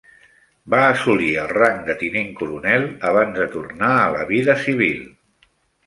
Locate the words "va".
0.73-0.79